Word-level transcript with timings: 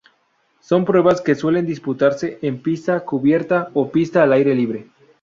Son 0.61 0.83
pruebas 0.83 1.21
que 1.21 1.35
suelen 1.35 1.67
disputarse 1.67 2.39
en 2.41 2.59
pista 2.63 3.05
cubierta 3.05 3.69
o 3.75 3.91
pista 3.91 4.23
al 4.23 4.33
aire 4.33 4.55
libre. 4.55 4.87